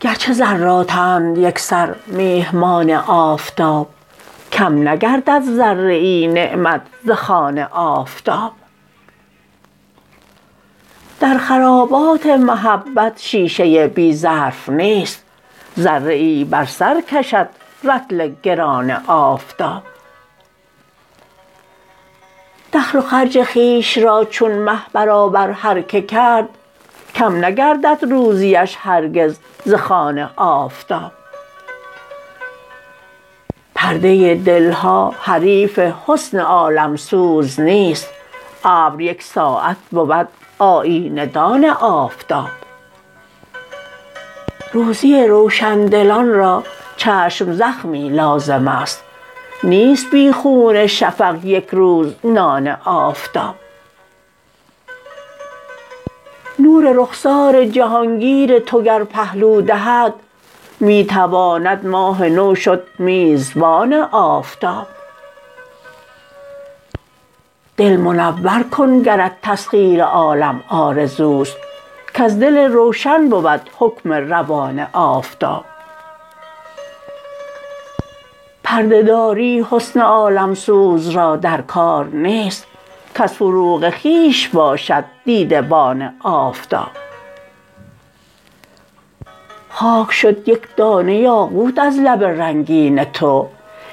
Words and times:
گرچه 0.00 0.32
ذراتند 0.32 1.38
یکسر 1.38 1.94
میهمان 2.06 2.90
آفتاب 3.06 3.88
کم 4.52 4.88
نگردد 4.88 5.42
ذره 5.56 5.94
ای 5.94 6.26
نعمت 6.26 6.80
ز 7.04 7.10
آفتاب. 7.72 8.52
در 11.20 11.38
خرابات 11.38 12.26
محبت 12.26 13.20
شیشه 13.20 13.86
بی 13.86 14.14
ظرف 14.14 14.68
نیست 14.68 15.24
ذره 15.78 16.14
ای 16.14 16.44
بر 16.44 16.64
سر 16.64 17.00
کشد 17.00 17.48
رطل 17.84 18.32
گران 18.42 18.90
آفتاب. 19.06 19.82
دخل 22.72 22.98
و 22.98 23.02
خرج 23.02 23.42
خویش 23.42 23.98
را 23.98 24.24
چون 24.24 24.52
مه 24.52 24.78
برابر 24.92 25.50
هر 25.50 25.80
که 25.80 26.02
کرد 26.02 26.48
کم 27.14 27.44
نگردد 27.44 27.98
روزیش 28.10 28.76
هرگز 28.80 29.38
ز 29.64 29.74
خوان 29.74 30.30
آفتاب. 30.36 31.12
پرده 33.74 34.34
دلها 34.34 35.14
حریف 35.20 35.78
حسن 35.78 36.40
عالمسوز 36.40 37.60
نیست 37.60 38.08
ابر 38.64 39.00
یک 39.00 39.22
ساعت 39.22 39.76
بود 39.90 40.28
آیینه 40.58 41.26
دان 41.26 41.64
آفتاب. 41.80 42.48
روزی 44.72 45.26
روشندلان 45.26 46.28
را 46.28 46.64
چشم 47.02 47.52
زخمی 47.52 48.08
لازم 48.08 48.68
است. 48.68 49.04
نیست 49.64 50.10
بی 50.10 50.32
خون 50.32 50.86
شفق 50.86 51.44
یک 51.44 51.68
روز 51.72 52.14
نان 52.24 52.76
آفتاب. 52.84 53.54
نور 56.58 56.92
رخسار 56.96 57.64
جهانگیر 57.64 58.58
تو 58.58 58.82
گر 58.82 59.04
پهلو 59.04 59.60
دهد 59.60 60.14
می 60.80 61.06
تواند 61.06 61.86
ماه 61.86 62.28
نو 62.28 62.54
شد 62.54 62.82
میزبان 62.98 63.92
آفتاب. 64.12 64.86
دل 67.76 67.96
منور 67.96 68.62
کن 68.62 69.02
گرت 69.02 69.32
تسخیر 69.42 70.04
عالم 70.04 70.60
آرزوست 70.68 71.56
کز 72.14 72.38
دل 72.38 72.58
روشن 72.58 73.28
بود 73.28 73.70
حکم 73.78 74.12
روان 74.12 74.86
آفتاب. 74.92 75.71
پرده 78.72 79.02
داری 79.02 79.66
حسن 79.70 80.00
عالمسوز 80.00 81.08
را 81.08 81.36
در 81.36 81.60
کار 81.60 82.06
نیست 82.06 82.66
کز 83.14 83.32
فروغ 83.32 83.90
خویش 83.90 84.48
باشد 84.48 85.04
دیده 85.24 85.62
بان 85.62 86.14
آفتاب. 86.20 86.90
خاک 89.70 90.12
شد 90.12 90.48
یک 90.48 90.76
دانه 90.76 91.16
یاقوت 91.16 91.78
از 91.78 91.98
لب 91.98 92.24
رنگین 92.24 93.04
تو 93.04 93.48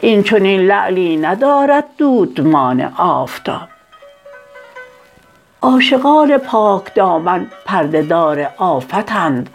این 0.00 0.22
چنین 0.22 0.60
لعلی 0.60 1.16
ندارد 1.16 1.84
دودمان 1.98 2.92
آفتاب. 2.98 3.68
عاشقان 5.62 6.38
پاکدامن 6.38 7.46
پرده 7.64 8.02
دار 8.02 8.50
آفتند 8.56 9.50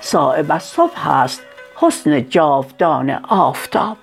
صایب 0.00 0.52
از 0.52 0.62
صبح 0.62 1.08
است 1.08 1.42
حسن 1.76 2.28
جاودان 2.28 3.10
آفتاب. 3.28 3.96